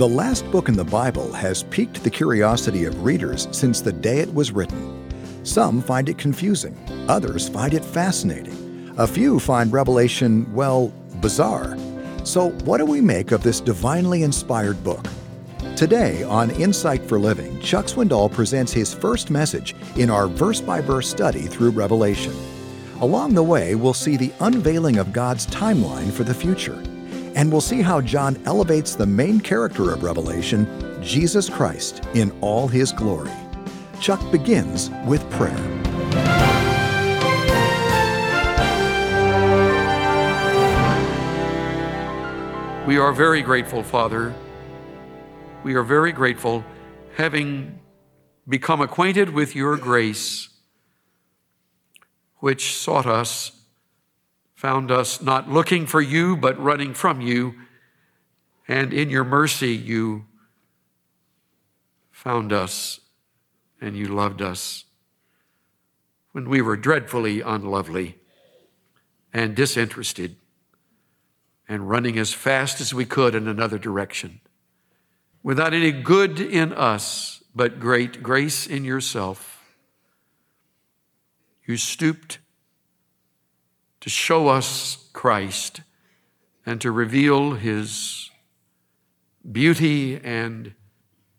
[0.00, 4.20] The last book in the Bible has piqued the curiosity of readers since the day
[4.20, 5.06] it was written.
[5.44, 6.74] Some find it confusing,
[7.06, 8.94] others find it fascinating.
[8.96, 10.90] A few find Revelation, well,
[11.20, 11.76] bizarre.
[12.24, 15.06] So, what do we make of this divinely inspired book?
[15.76, 20.80] Today on Insight for Living, Chuck Swindoll presents his first message in our verse by
[20.80, 22.32] verse study through Revelation.
[23.02, 26.82] Along the way, we'll see the unveiling of God's timeline for the future,
[27.34, 30.66] and we'll see how John elevates the main character of Revelation,
[31.02, 33.30] Jesus Christ, in all his glory.
[34.00, 35.56] Chuck begins with prayer.
[42.86, 44.34] We are very grateful, Father.
[45.62, 46.64] We are very grateful,
[47.16, 47.78] having
[48.48, 50.48] become acquainted with your grace,
[52.38, 53.59] which sought us,
[54.60, 57.54] found us not looking for you, but running from you.
[58.68, 60.26] And in your mercy, you
[62.10, 63.00] found us
[63.80, 64.84] and you loved us
[66.32, 68.18] when we were dreadfully unlovely
[69.32, 70.36] and disinterested
[71.66, 74.42] and running as fast as we could in another direction.
[75.42, 79.74] Without any good in us, but great grace in yourself,
[81.64, 82.40] you stooped
[84.00, 85.82] to show us Christ
[86.64, 88.30] and to reveal his
[89.50, 90.74] beauty and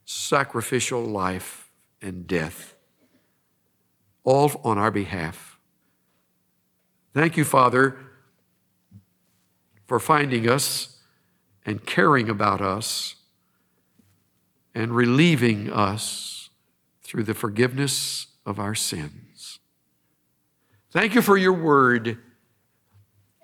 [0.05, 2.75] sacrificial life and death,
[4.23, 5.57] all on our behalf.
[7.13, 7.97] Thank you, Father,
[9.85, 10.99] for finding us
[11.65, 13.15] and caring about us
[14.73, 16.49] and relieving us
[17.03, 19.59] through the forgiveness of our sins.
[20.91, 22.17] Thank you for your word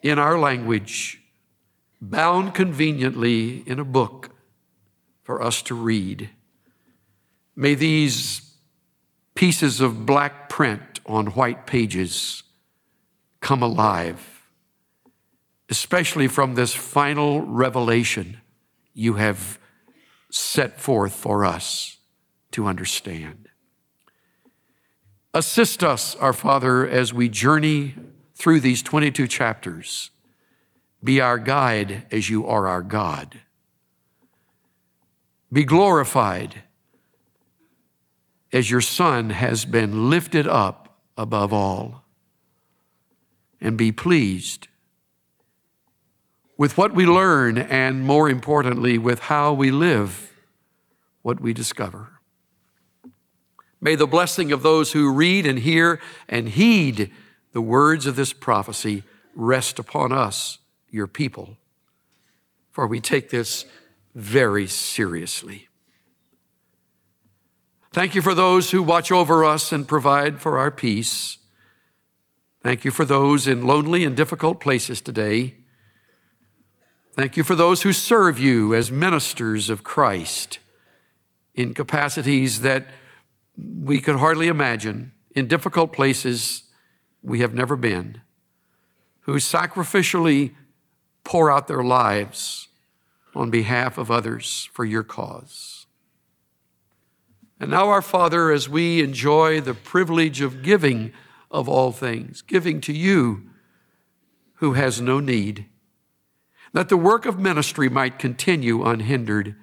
[0.01, 1.21] in our language,
[2.01, 4.31] bound conveniently in a book
[5.23, 6.29] for us to read.
[7.55, 8.53] May these
[9.35, 12.43] pieces of black print on white pages
[13.39, 14.43] come alive,
[15.69, 18.41] especially from this final revelation
[18.93, 19.59] you have
[20.31, 21.97] set forth for us
[22.51, 23.49] to understand.
[25.33, 27.95] Assist us, our Father, as we journey
[28.37, 30.11] through these 22 chapters.
[31.03, 33.39] Be our guide as you are our God.
[35.51, 36.63] Be glorified
[38.53, 42.03] as your Son has been lifted up above all.
[43.59, 44.67] And be pleased
[46.57, 50.31] with what we learn, and more importantly, with how we live
[51.23, 52.19] what we discover.
[53.81, 55.99] May the blessing of those who read and hear
[56.29, 57.11] and heed
[57.57, 59.01] the words of this prophecy
[59.33, 60.59] rest upon us,
[60.91, 61.57] your people,
[62.69, 63.65] for we take this
[64.13, 65.67] very seriously.
[67.91, 71.39] Thank you for those who watch over us and provide for our peace.
[72.61, 75.55] Thank you for those in lonely and difficult places today.
[77.13, 80.59] Thank you for those who serve you as ministers of Christ
[81.55, 82.85] in capacities that
[83.57, 86.61] we could hardly imagine, in difficult places
[87.21, 88.21] we have never been,
[89.21, 90.53] who sacrificially
[91.23, 92.69] pour out their lives
[93.35, 95.85] on behalf of others for your cause.
[97.59, 101.11] And now, our Father, as we enjoy the privilege of giving
[101.49, 103.49] of all things, giving to you
[104.55, 105.65] who has no need,
[106.73, 109.55] that the work of ministry might continue unhindered,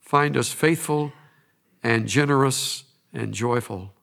[0.00, 1.12] find us faithful
[1.82, 3.94] and generous and joyful.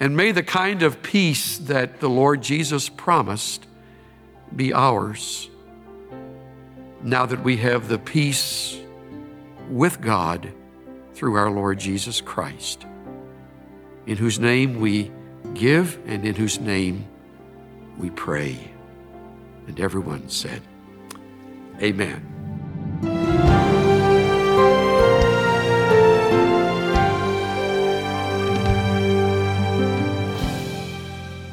[0.00, 3.66] And may the kind of peace that the Lord Jesus promised
[4.54, 5.50] be ours
[7.02, 8.78] now that we have the peace
[9.68, 10.52] with God
[11.14, 12.86] through our Lord Jesus Christ,
[14.06, 15.10] in whose name we
[15.54, 17.06] give and in whose name
[17.98, 18.56] we pray.
[19.66, 20.62] And everyone said,
[21.80, 22.37] Amen.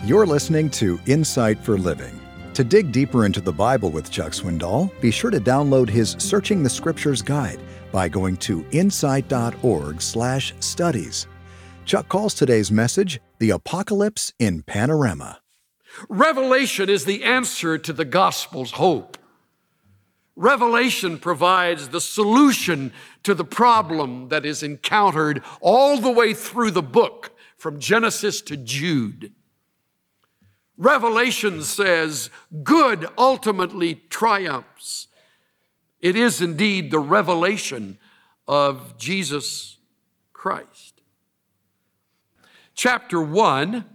[0.06, 2.19] You're listening to Insight for Living.
[2.54, 6.62] To dig deeper into the Bible with Chuck Swindoll, be sure to download his Searching
[6.62, 7.60] the Scriptures guide
[7.92, 11.28] by going to insight.org/studies.
[11.86, 15.40] Chuck calls today's message The Apocalypse in Panorama.
[16.07, 19.18] Revelation is the answer to the gospel's hope.
[20.36, 22.94] Revelation provides the solution
[23.24, 28.56] to the problem that is encountered all the way through the book, from Genesis to
[28.56, 29.34] Jude.
[30.77, 32.30] Revelation says
[32.63, 35.07] good ultimately triumphs
[36.01, 37.98] It is indeed the revelation
[38.48, 39.77] of Jesus
[40.33, 41.01] Christ.
[42.75, 43.86] Chapter 1,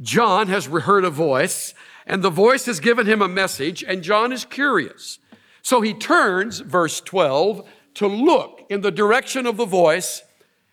[0.00, 1.74] John has heard a voice,
[2.06, 5.18] and the voice has given him a message, and John is curious.
[5.62, 10.22] So he turns, verse 12, to look in the direction of the voice,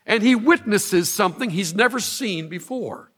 [0.06, 3.11] and he witnesses something he's never seen before.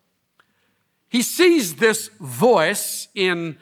[1.13, 3.59] He sees this voice in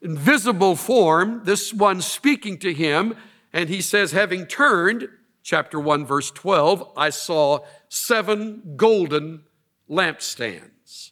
[0.00, 3.16] invisible form, this one speaking to him,
[3.52, 5.08] and he says, having turned,
[5.42, 9.42] chapter 1, verse 12, I saw seven golden
[9.90, 11.10] lampstands.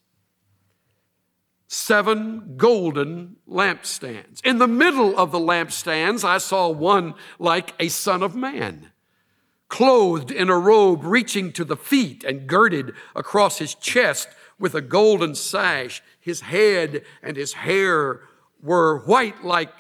[1.67, 4.47] Seven golden lampstands.
[4.47, 8.93] In the middle of the lampstands, I saw one like a son of man,
[9.69, 14.29] clothed in a robe reaching to the feet and girded across his chest
[14.61, 16.03] with a golden sash.
[16.21, 18.21] His head and his hair
[18.63, 19.73] were white like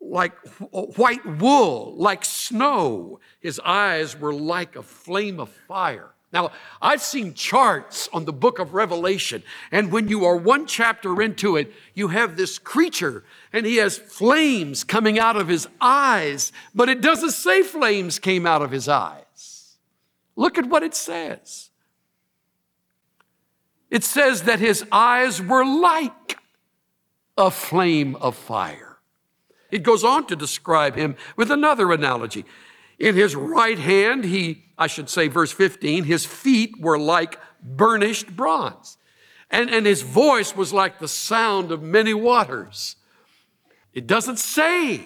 [0.00, 0.34] like
[0.70, 3.20] white wool, like snow.
[3.40, 6.10] His eyes were like a flame of fire.
[6.30, 6.50] Now,
[6.82, 11.56] I've seen charts on the book of Revelation, and when you are one chapter into
[11.56, 13.22] it, you have this creature,
[13.52, 18.46] and he has flames coming out of his eyes, but it doesn't say flames came
[18.46, 19.76] out of his eyes.
[20.34, 21.70] Look at what it says.
[23.94, 26.36] It says that his eyes were like
[27.38, 28.98] a flame of fire.
[29.70, 32.44] It goes on to describe him with another analogy.
[32.98, 38.34] In his right hand, he, I should say, verse 15, his feet were like burnished
[38.34, 38.98] bronze,
[39.48, 42.96] and, and his voice was like the sound of many waters.
[43.92, 45.02] It doesn't say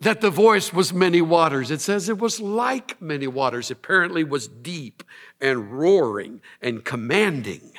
[0.00, 1.70] that the voice was many waters.
[1.70, 3.70] It says it was like many waters.
[3.70, 5.02] Apparently was deep
[5.40, 7.72] and roaring and commanding.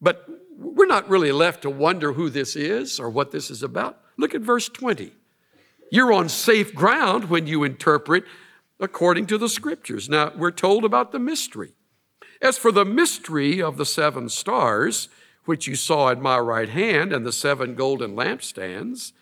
[0.00, 0.28] But
[0.58, 4.00] we're not really left to wonder who this is or what this is about.
[4.16, 5.12] Look at verse 20.
[5.90, 8.24] You're on safe ground when you interpret
[8.80, 10.08] according to the scriptures.
[10.08, 11.74] Now, we're told about the mystery.
[12.40, 15.08] As for the mystery of the seven stars,
[15.44, 19.12] which you saw in my right hand, and the seven golden lampstands,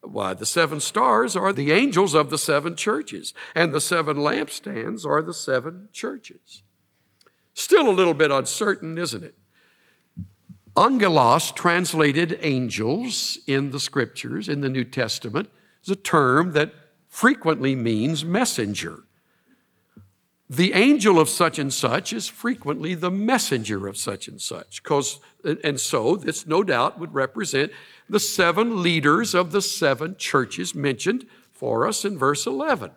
[0.00, 5.04] why, the seven stars are the angels of the seven churches, and the seven lampstands
[5.04, 6.62] are the seven churches.
[7.54, 9.34] Still a little bit uncertain, isn't it?
[10.76, 15.48] Angelos, translated angels in the scriptures, in the New Testament,
[15.82, 16.72] is a term that
[17.08, 19.04] frequently means messenger.
[20.48, 24.82] The angel of such and such is frequently the messenger of such and such.
[24.82, 25.18] Cause,
[25.64, 27.72] and so this no doubt would represent
[28.08, 32.92] the seven leaders of the seven churches mentioned for us in verse 11.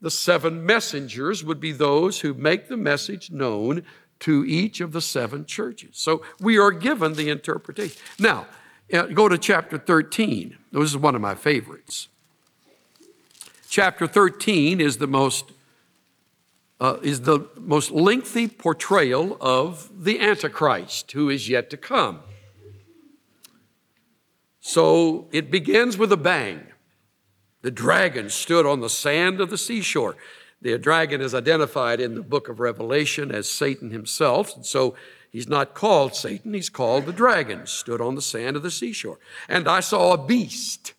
[0.00, 3.82] The seven messengers would be those who make the message known
[4.20, 5.90] to each of the seven churches.
[5.92, 8.00] So we are given the interpretation.
[8.18, 8.46] Now,
[8.92, 10.56] uh, go to chapter 13.
[10.72, 12.08] This is one of my favorites.
[13.68, 15.52] Chapter 13 is the most
[16.80, 22.20] uh, is the most lengthy portrayal of the Antichrist who is yet to come.
[24.60, 26.66] So it begins with a bang.
[27.62, 30.16] The dragon stood on the sand of the seashore.
[30.62, 34.54] The dragon is identified in the book of Revelation as Satan himself.
[34.56, 34.94] And so
[35.30, 39.18] he's not called Satan, he's called the dragon, stood on the sand of the seashore.
[39.48, 40.92] And I saw a beast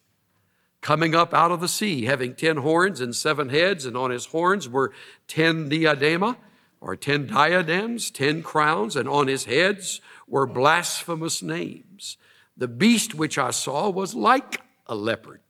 [0.81, 4.27] coming up out of the sea, having ten horns and seven heads, and on his
[4.27, 4.91] horns were
[5.27, 6.38] ten diadema,
[6.79, 12.17] or ten diadems, ten crowns, and on his heads were blasphemous names.
[12.57, 15.41] The beast which I saw was like a leopard,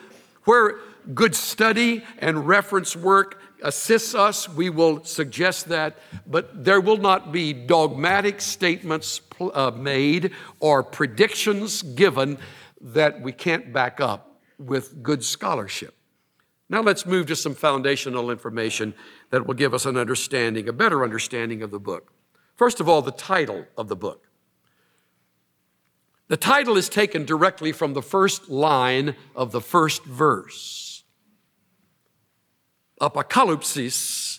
[0.44, 0.78] Where
[1.14, 7.32] good study and reference work assists us, we will suggest that, but there will not
[7.32, 12.38] be dogmatic statements uh, made or predictions given
[12.80, 15.94] that we can't back up with good scholarship.
[16.68, 18.94] Now let's move to some foundational information
[19.30, 22.12] that will give us an understanding, a better understanding of the book.
[22.56, 24.28] First of all, the title of the book.
[26.28, 30.91] The title is taken directly from the first line of the first verse.
[33.02, 34.38] Apocalypsis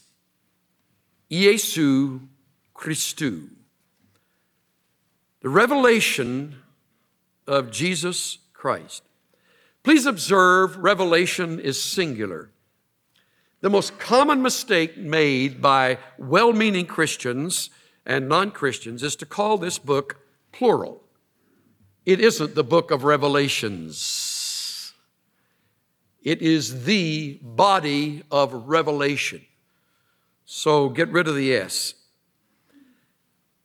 [1.30, 2.22] Iesu
[2.74, 3.50] Christou.
[5.42, 6.56] The revelation
[7.46, 9.04] of Jesus Christ.
[9.84, 12.52] Please observe, revelation is singular.
[13.60, 17.70] The most common mistake made by well meaning Christians
[18.06, 20.20] and non Christians is to call this book
[20.54, 21.04] plural.
[22.06, 23.98] It isn't the book of Revelations,
[26.24, 29.46] it is the body of revelation.
[30.46, 31.94] So get rid of the S.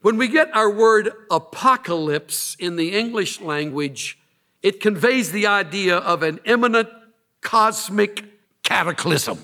[0.01, 4.17] When we get our word apocalypse in the English language,
[4.61, 6.89] it conveys the idea of an imminent
[7.41, 8.23] cosmic
[8.63, 9.39] cataclysm,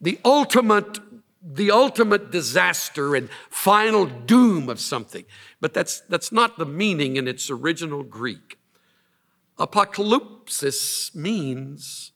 [0.00, 0.98] the ultimate
[1.44, 5.24] the ultimate disaster and final doom of something.
[5.60, 8.58] But that's, that's not the meaning in its original Greek.
[9.62, 12.10] Apocalypsis means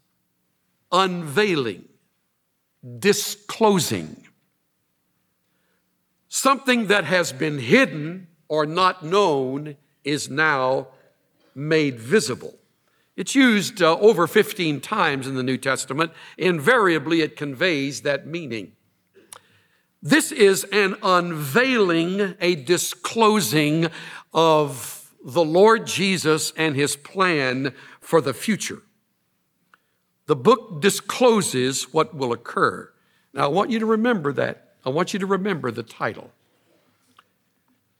[0.90, 1.84] unveiling,
[2.98, 4.26] disclosing.
[6.28, 10.88] Something that has been hidden or not known is now
[11.54, 12.58] made visible.
[13.14, 16.10] It's used uh, over 15 times in the New Testament.
[16.36, 18.72] Invariably, it conveys that meaning.
[20.02, 23.86] This is an unveiling, a disclosing
[24.34, 24.95] of
[25.26, 28.82] the Lord Jesus and his plan for the future.
[30.26, 32.92] The book discloses what will occur.
[33.34, 34.76] Now, I want you to remember that.
[34.84, 36.30] I want you to remember the title.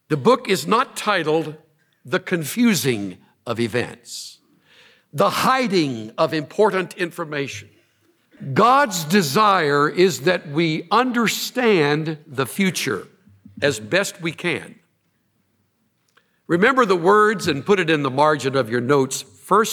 [0.08, 1.56] The book is not titled
[2.04, 4.38] The Confusing of Events,
[5.12, 7.70] The Hiding of Important Information.
[8.54, 13.08] God's desire is that we understand the future
[13.60, 14.76] as best we can.
[16.46, 19.24] Remember the words and put it in the margin of your notes.
[19.48, 19.66] 1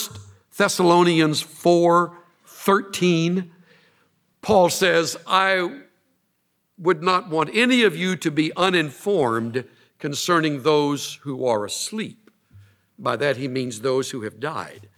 [0.58, 3.52] Thessalonians 4 13.
[4.42, 5.82] Paul says, I
[6.78, 9.66] would not want any of you to be uninformed
[10.00, 12.30] concerning those who are asleep.
[12.98, 14.90] By that he means those who have died.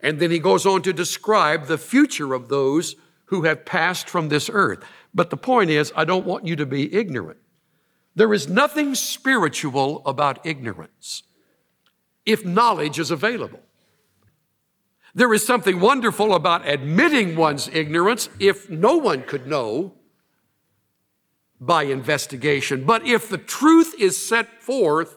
[0.00, 2.96] And then he goes on to describe the future of those
[3.26, 4.82] who have passed from this earth.
[5.14, 7.39] But the point is, I don't want you to be ignorant.
[8.20, 11.22] There is nothing spiritual about ignorance
[12.26, 13.60] if knowledge is available.
[15.14, 19.94] There is something wonderful about admitting one's ignorance if no one could know
[21.58, 22.84] by investigation.
[22.84, 25.16] But if the truth is set forth,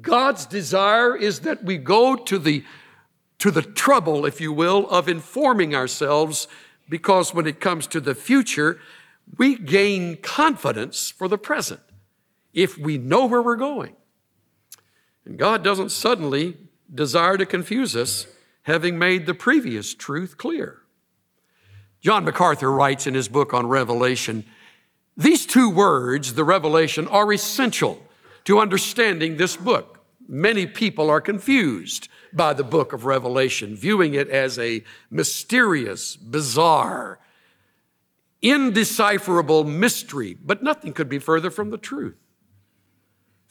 [0.00, 2.64] God's desire is that we go to the,
[3.38, 6.48] to the trouble, if you will, of informing ourselves
[6.88, 8.80] because when it comes to the future,
[9.38, 11.78] we gain confidence for the present
[12.54, 13.94] if we know where we're going.
[15.26, 16.56] And God doesn't suddenly
[16.92, 18.26] desire to confuse us,
[18.62, 20.80] having made the previous truth clear.
[22.00, 24.44] John MacArthur writes in his book on Revelation
[25.16, 28.02] these two words, the revelation, are essential
[28.44, 30.04] to understanding this book.
[30.26, 37.20] Many people are confused by the book of Revelation, viewing it as a mysterious, bizarre,
[38.42, 42.16] indecipherable mystery, but nothing could be further from the truth.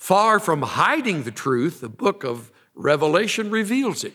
[0.03, 4.11] Far from hiding the truth, the book of Revelation reveals it.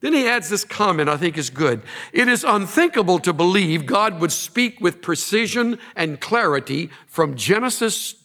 [0.00, 1.82] Then he adds this comment I think is good.
[2.12, 8.16] It is unthinkable to believe God would speak with precision and clarity from Genesis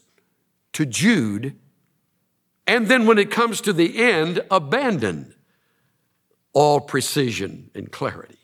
[0.73, 1.55] to Jude,
[2.65, 5.35] and then when it comes to the end, abandon
[6.51, 8.39] all precision and clarity.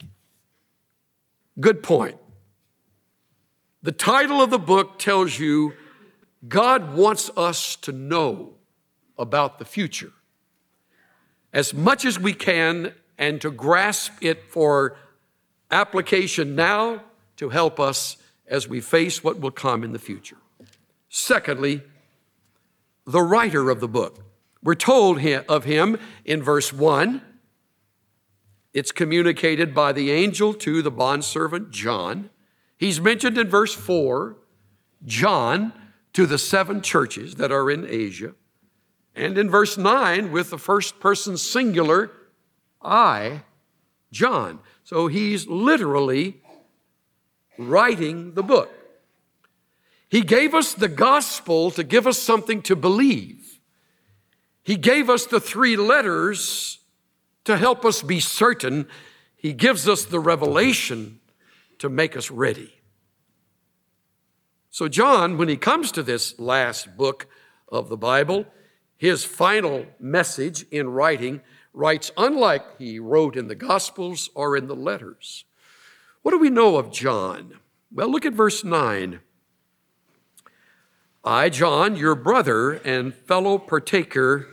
[1.60, 2.18] Good point.
[3.82, 5.74] The title of the book tells you
[6.48, 8.54] God wants us to know
[9.18, 10.12] about the future
[11.54, 14.98] as much as we can and to grasp it for
[15.70, 17.04] application now
[17.38, 18.18] to help us
[18.48, 20.38] as we face what will come in the future.
[21.10, 21.82] Secondly,
[23.06, 24.24] the writer of the book.
[24.64, 27.22] We're told of him in verse 1
[28.74, 32.30] it's communicated by the angel to the bondservant John.
[32.78, 34.38] He's mentioned in verse 4,
[35.06, 35.74] John,
[36.14, 38.34] to the seven churches that are in Asia.
[39.16, 42.12] And in verse 9, with the first person singular,
[42.82, 43.42] I,
[44.12, 44.60] John.
[44.84, 46.42] So he's literally
[47.58, 48.72] writing the book.
[50.10, 53.60] He gave us the gospel to give us something to believe.
[54.64, 56.80] He gave us the three letters
[57.46, 58.88] to help us be certain.
[59.36, 61.20] He gives us the revelation
[61.80, 62.74] to make us ready.
[64.74, 67.28] So, John, when he comes to this last book
[67.68, 68.46] of the Bible,
[68.96, 71.42] his final message in writing
[71.74, 75.44] writes unlike he wrote in the Gospels or in the letters.
[76.22, 77.60] What do we know of John?
[77.92, 79.20] Well, look at verse 9.
[81.26, 84.48] I, John, your brother and fellow partaker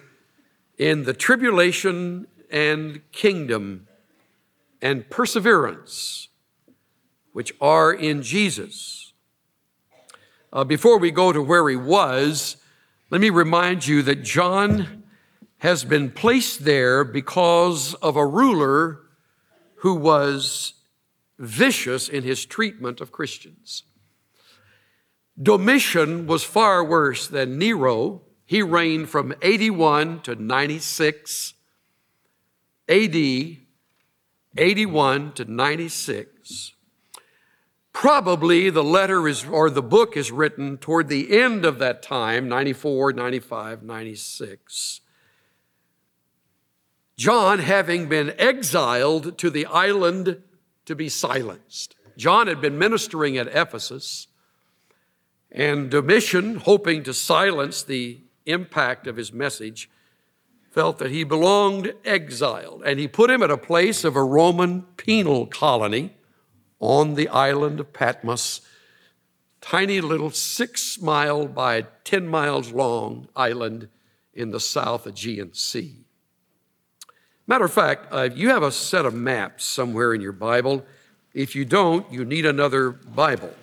[0.77, 3.87] in the tribulation and kingdom
[4.83, 6.27] and perseverance
[7.33, 9.08] which are in Jesus.
[10.51, 12.57] Uh, before we go to where he was,
[13.11, 15.05] let me remind you that John
[15.59, 19.01] has been placed there because of a ruler
[19.77, 20.73] who was
[21.39, 23.83] vicious in his treatment of Christians.
[25.41, 28.23] Domitian was far worse than Nero.
[28.47, 31.55] He reigned from 81 to 96
[32.89, 33.17] AD,
[34.57, 36.73] 81 to 96.
[37.99, 42.49] Probably the letter is, or the book is written toward the end of that time,
[42.49, 45.01] 94, 95, 96.
[47.17, 50.41] John having been exiled to the island
[50.85, 51.97] to be silenced.
[52.17, 54.29] John had been ministering at Ephesus,
[55.51, 59.91] and Domitian, hoping to silence the impact of his message,
[60.71, 64.83] felt that he belonged exiled, and he put him at a place of a Roman
[64.97, 66.15] penal colony
[66.81, 68.61] on the island of Patmos,
[69.61, 73.89] tiny little six mile by 10 miles long island
[74.35, 76.05] in the South Aegean Sea.
[77.47, 80.85] Matter of fact, uh, you have a set of maps somewhere in your Bible.
[81.33, 83.55] If you don't, you need another Bible.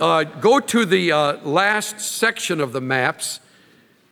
[0.00, 3.40] Uh, go to the uh, last section of the maps.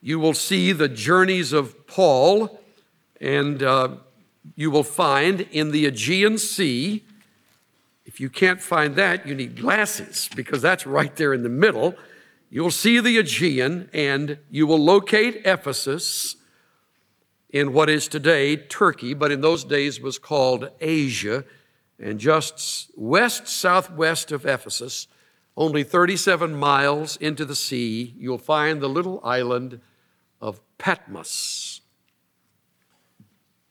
[0.03, 2.61] You will see the journeys of Paul,
[3.19, 3.97] and uh,
[4.57, 7.06] you will find in the Aegean Sea.
[8.17, 11.95] If you can't find that, you need glasses because that's right there in the middle.
[12.49, 16.37] You'll see the Aegean, and you will locate Ephesus
[17.51, 21.45] in what is today Turkey, but in those days was called Asia,
[21.99, 25.09] and just west southwest of Ephesus,
[25.55, 29.79] only 37 miles into the sea, you'll find the little island
[30.41, 31.83] of Patmos.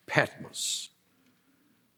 [0.05, 0.91] Patmos.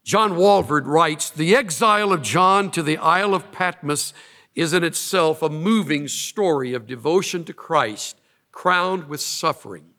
[0.07, 4.13] John Walvoord writes The exile of John to the Isle of Patmos
[4.55, 8.17] is in itself a moving story of devotion to Christ,
[8.53, 9.89] crowned with suffering.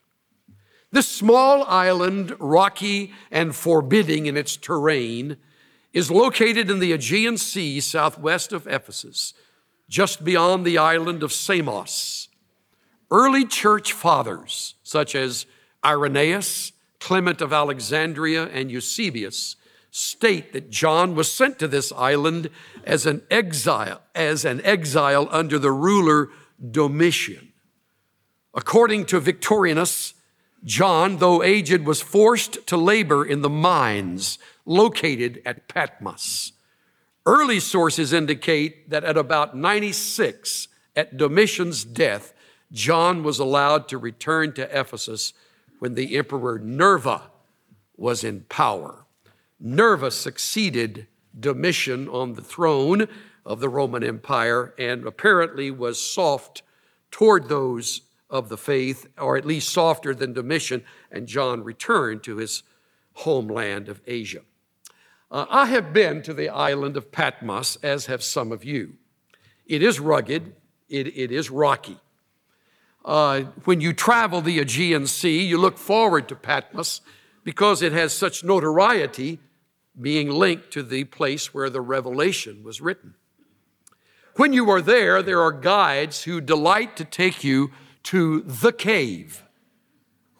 [0.91, 5.37] This small island, rocky and forbidding in its terrain,
[5.93, 9.35] is located in the Aegean Sea southwest of Ephesus,
[9.87, 12.29] just beyond the island of Samos.
[13.11, 15.45] Early church fathers, such as
[15.85, 19.55] Irenaeus, Clement of Alexandria, and Eusebius,
[19.91, 22.49] state that John was sent to this island
[22.83, 26.29] as an exile, as an exile under the ruler
[26.71, 27.53] Domitian.
[28.53, 30.13] According to Victorinus,
[30.63, 36.51] John, though aged, was forced to labor in the mines located at Patmos.
[37.25, 42.33] Early sources indicate that at about 96, at Domitian's death,
[42.71, 45.33] John was allowed to return to Ephesus
[45.79, 47.23] when the emperor Nerva
[47.95, 49.05] was in power.
[49.59, 53.07] Nerva succeeded Domitian on the throne
[53.45, 56.61] of the Roman Empire and apparently was soft
[57.11, 62.37] toward those of the faith, or at least softer than Domitian, and John returned to
[62.37, 62.63] his
[63.13, 64.41] homeland of Asia.
[65.31, 68.93] Uh, I have been to the island of Patmos, as have some of you.
[69.65, 70.55] It is rugged,
[70.87, 71.97] it, it is rocky.
[73.03, 77.01] Uh, when you travel the Aegean Sea, you look forward to Patmos
[77.43, 79.39] because it has such notoriety
[79.99, 83.15] being linked to the place where the Revelation was written.
[84.35, 87.71] When you are there, there are guides who delight to take you
[88.03, 89.43] to the cave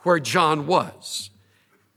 [0.03, 1.29] where John was.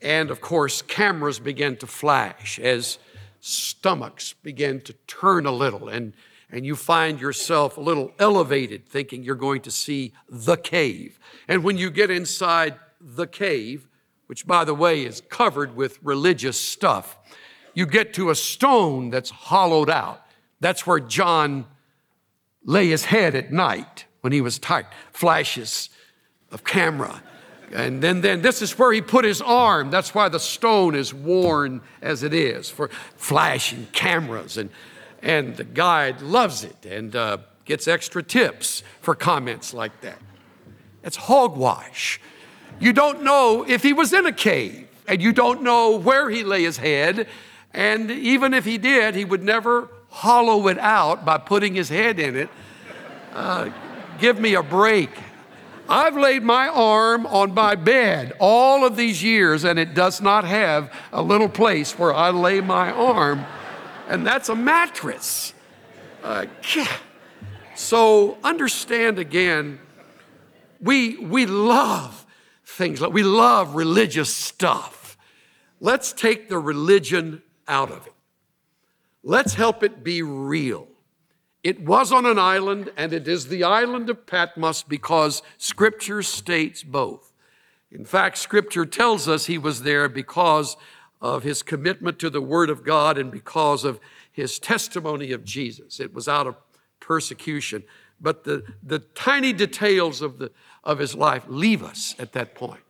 [0.00, 2.98] And of course, cameras began to flash as
[3.38, 6.12] stomachs began to turn a little, and,
[6.50, 11.18] and you find yourself a little elevated, thinking you're going to see the cave.
[11.46, 13.88] And when you get inside the cave,
[14.26, 17.18] which by the way is covered with religious stuff,
[17.74, 20.22] you get to a stone that's hollowed out.
[20.60, 21.66] That's where John
[22.64, 25.90] lay his head at night when he was tight, flashes
[26.50, 27.22] of camera.
[27.72, 29.90] And then, then this is where he put his arm.
[29.90, 34.58] That's why the stone is worn as it is for flashing cameras.
[34.58, 34.70] And,
[35.22, 40.18] and the guide loves it and uh, gets extra tips for comments like that.
[41.02, 42.20] It's hogwash.
[42.78, 46.44] You don't know if he was in a cave, and you don't know where he
[46.44, 47.26] lay his head.
[47.74, 52.18] And even if he did, he would never hollow it out by putting his head
[52.18, 52.50] in it.
[53.32, 53.70] Uh,
[54.18, 55.10] give me a break.
[55.88, 60.44] I've laid my arm on my bed all of these years, and it does not
[60.44, 63.44] have a little place where I lay my arm,
[64.08, 65.54] and that's a mattress.
[66.22, 66.46] Uh,
[67.74, 69.80] so understand again,
[70.80, 72.26] we, we love
[72.64, 75.16] things like we love religious stuff.
[75.80, 78.12] Let's take the religion out of it.
[79.22, 80.88] Let's help it be real.
[81.64, 86.82] It was on an island, and it is the island of Patmos because Scripture states
[86.82, 87.32] both.
[87.90, 90.76] In fact, Scripture tells us he was there because
[91.20, 95.98] of his commitment to the Word of God and because of his testimony of Jesus.
[95.98, 96.56] It was out of
[97.00, 97.84] persecution.
[98.20, 100.50] But the, the tiny details of, the,
[100.84, 102.82] of his life leave us at that point.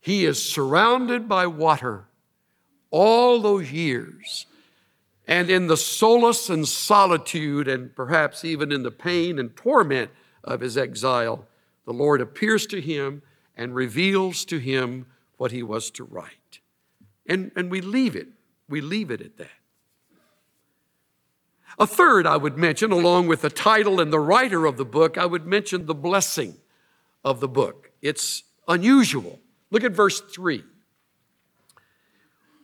[0.00, 2.06] He is surrounded by water
[2.90, 4.46] all those years
[5.26, 10.10] and in the solace and solitude, and perhaps even in the pain and torment
[10.44, 11.46] of his exile,
[11.84, 13.22] the Lord appears to him
[13.56, 16.60] and reveals to him what he was to write.
[17.28, 18.28] And, and we leave it.
[18.68, 19.50] We leave it at that.
[21.78, 25.18] A third I would mention, along with the title and the writer of the book,
[25.18, 26.56] I would mention the blessing
[27.24, 27.90] of the book.
[28.00, 29.40] It's unusual.
[29.70, 30.64] Look at verse 3.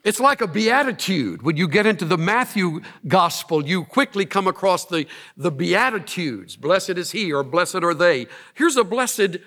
[0.04, 1.42] It's like a beatitude.
[1.42, 6.56] When you get into the Matthew gospel, you quickly come across the, the beatitudes.
[6.56, 8.26] Blessed is he, or blessed are they.
[8.54, 9.38] Here's a blessed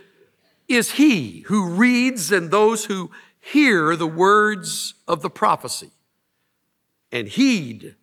[0.67, 5.91] is he who reads and those who hear the words of the prophecy
[7.11, 7.95] and heed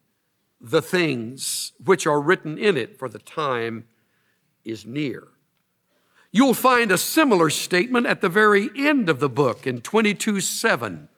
[0.60, 3.84] the things which are written in it, for the time
[4.64, 5.26] is near.
[6.30, 11.08] You'll find a similar statement at the very end of the book in 22 7.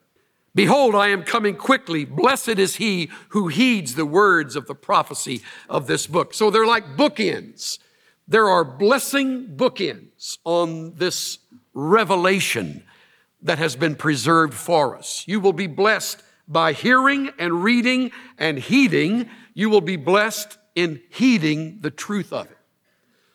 [0.55, 2.05] Behold, I am coming quickly.
[2.05, 6.33] Blessed is he who heeds the words of the prophecy of this book.
[6.33, 7.77] So they're like bookends.
[8.25, 11.39] There are blessing bookends on this
[11.73, 12.83] revelation
[13.41, 15.25] that has been preserved for us.
[15.27, 19.29] You will be blessed by hearing and reading and heeding.
[19.53, 22.57] You will be blessed in heeding the truth of it.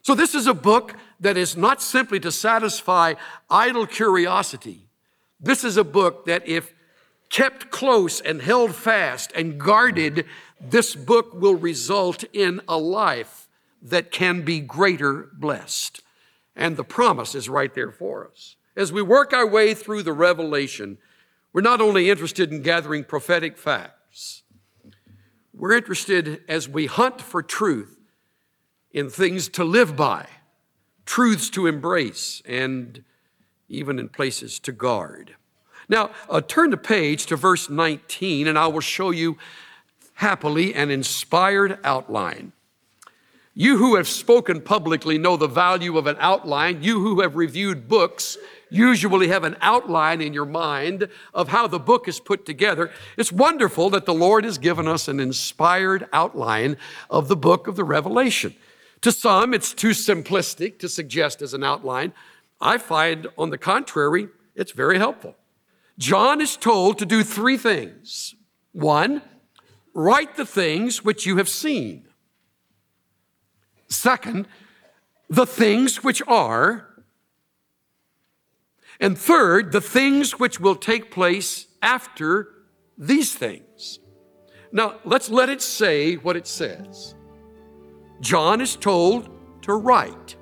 [0.02, 3.14] So this is a book that is not simply to satisfy
[3.50, 4.88] idle curiosity.
[5.38, 6.72] This is a book that if
[7.30, 10.26] kept close and held fast and guarded,
[10.60, 13.48] this book will result in a life
[13.80, 16.02] that can be greater blessed.
[16.54, 18.56] And the promise is right there for us.
[18.76, 20.98] As we work our way through the revelation,
[21.52, 24.42] we're not only interested in gathering prophetic facts,
[25.54, 27.98] we're interested as we hunt for truth
[28.92, 30.26] in things to live by,
[31.04, 33.04] truths to embrace, and
[33.68, 35.36] even in places to guard.
[35.90, 39.36] Now, uh, turn the page to verse 19, and I will show you
[40.14, 42.52] happily an inspired outline.
[43.54, 46.84] You who have spoken publicly know the value of an outline.
[46.84, 48.38] You who have reviewed books
[48.70, 52.92] usually have an outline in your mind of how the book is put together.
[53.16, 56.76] It's wonderful that the Lord has given us an inspired outline
[57.10, 58.54] of the book of the Revelation.
[59.00, 62.12] To some, it's too simplistic to suggest as an outline.
[62.60, 65.34] I find, on the contrary, it's very helpful.
[66.00, 68.34] John is told to do three things.
[68.72, 69.20] One,
[69.92, 72.08] write the things which you have seen.
[73.88, 74.48] Second,
[75.28, 76.88] the things which are.
[78.98, 82.48] And third, the things which will take place after
[82.96, 83.98] these things.
[84.72, 87.14] Now, let's let it say what it says.
[88.22, 89.28] John is told
[89.62, 90.36] to write.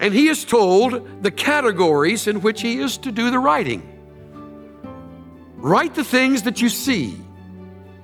[0.00, 3.82] And he is told the categories in which he is to do the writing.
[5.56, 7.16] Write the things that you see.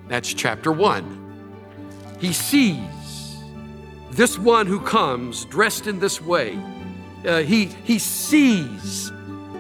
[0.08, 1.20] That's chapter one.
[2.18, 3.38] He sees
[4.10, 6.58] this one who comes dressed in this way.
[7.24, 9.10] Uh, he, he sees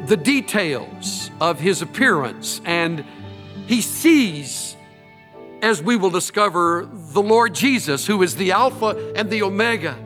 [0.06, 3.04] the details of his appearance and
[3.66, 4.76] he sees,
[5.62, 9.96] as we will discover, the Lord Jesus, who is the Alpha and the Omega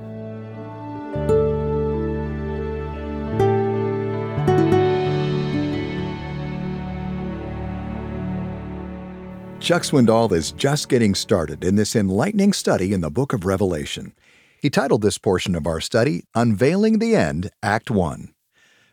[9.68, 14.14] Chuck Swindoll is just getting started in this enlightening study in the book of Revelation.
[14.62, 18.32] He titled this portion of our study, Unveiling the End, Act 1.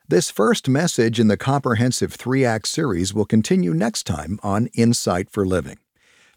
[0.10, 5.32] This first message in the comprehensive three act series will continue next time on Insight
[5.32, 5.78] for Living.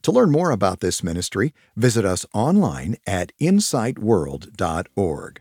[0.03, 5.40] To learn more about this ministry, visit us online at insightworld.org.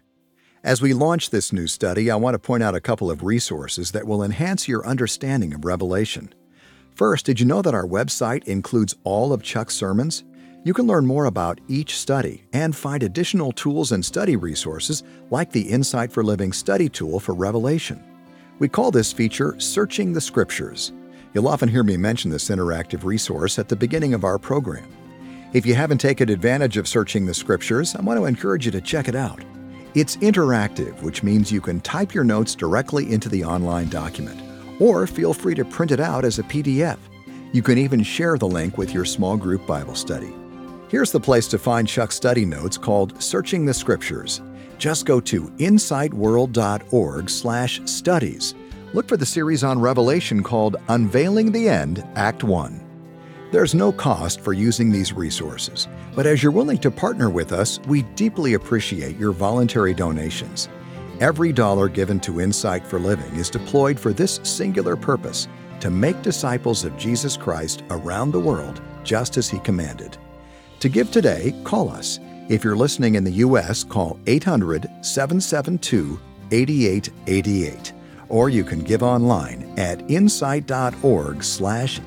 [0.64, 3.92] As we launch this new study, I want to point out a couple of resources
[3.92, 6.34] that will enhance your understanding of Revelation.
[6.98, 10.24] First, did you know that our website includes all of Chuck's sermons?
[10.64, 15.52] You can learn more about each study and find additional tools and study resources like
[15.52, 18.04] the Insight for Living study tool for Revelation.
[18.58, 20.92] We call this feature Searching the Scriptures.
[21.36, 24.92] You'll often hear me mention this interactive resource at the beginning of our program.
[25.54, 28.82] If you haven't taken advantage of Searching the Scriptures, I want to encourage you to
[28.82, 29.44] check it out.
[29.94, 34.42] It's interactive, which means you can type your notes directly into the online document,
[34.80, 36.98] or feel free to print it out as a PDF.
[37.54, 40.34] You can even share the link with your small group Bible study.
[40.90, 44.42] Here's the place to find Chuck's study notes called Searching the Scriptures.
[44.78, 48.56] Just go to insightworld.org/studies.
[48.94, 52.80] Look for the series on Revelation called Unveiling the End, Act 1.
[53.52, 57.80] There's no cost for using these resources, but as you're willing to partner with us,
[57.88, 60.68] we deeply appreciate your voluntary donations.
[61.20, 65.48] Every dollar given to Insight for Living is deployed for this singular purpose
[65.80, 70.16] to make disciples of Jesus Christ around the world just as He commanded.
[70.80, 72.20] To give today, call us.
[72.50, 76.20] If you're listening in the U.S., call 800 772
[76.52, 77.94] 8888.
[78.30, 82.00] Or you can give online at insight.org/slash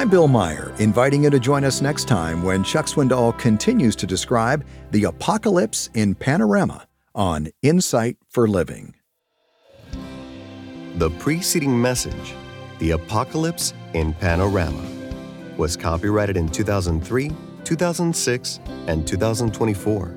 [0.00, 4.06] I'm Bill Meyer, inviting you to join us next time when Chuck Swindoll continues to
[4.06, 8.94] describe the apocalypse in panorama on Insight for Living.
[10.94, 12.34] The preceding message,
[12.78, 14.82] The Apocalypse in Panorama,
[15.58, 17.30] was copyrighted in 2003,
[17.64, 20.14] 2006, and 2024,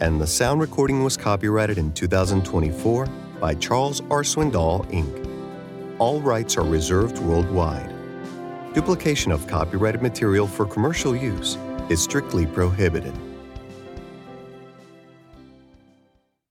[0.00, 3.06] and the sound recording was copyrighted in 2024
[3.38, 4.24] by Charles R.
[4.24, 6.00] Swindoll, Inc.
[6.00, 8.01] All rights are reserved worldwide.
[8.74, 11.58] Duplication of copyrighted material for commercial use
[11.90, 13.12] is strictly prohibited.